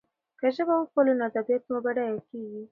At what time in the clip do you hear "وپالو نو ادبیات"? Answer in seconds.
0.77-1.63